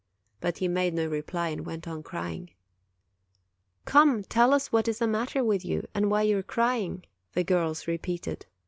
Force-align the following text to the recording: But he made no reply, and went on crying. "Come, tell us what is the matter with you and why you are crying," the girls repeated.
But 0.39 0.57
he 0.57 0.67
made 0.67 0.95
no 0.95 1.05
reply, 1.05 1.49
and 1.49 1.63
went 1.63 1.87
on 1.87 2.01
crying. 2.01 2.49
"Come, 3.85 4.23
tell 4.23 4.51
us 4.51 4.71
what 4.71 4.87
is 4.87 4.97
the 4.97 5.05
matter 5.05 5.43
with 5.43 5.63
you 5.63 5.85
and 5.93 6.09
why 6.09 6.23
you 6.23 6.39
are 6.39 6.41
crying," 6.41 7.03
the 7.33 7.43
girls 7.43 7.85
repeated. 7.87 8.47